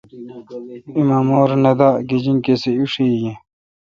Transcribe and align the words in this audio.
ایمامور 0.95 1.49
ام 1.53 1.59
نہ 1.63 1.71
دہ۔ 1.79 1.89
گجین 2.09 2.37
کسے 2.43 2.71
ایݭی 2.79 3.07
یہ۔ 3.23 3.33